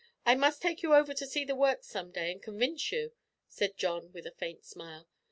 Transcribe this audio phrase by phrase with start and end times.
[0.25, 3.11] I must take you over to see the works some day and convince you,"
[3.47, 5.07] said John with a faint smile.